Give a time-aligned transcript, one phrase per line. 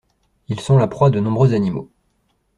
[0.49, 1.91] Ils sont la proie de nombreux animaux.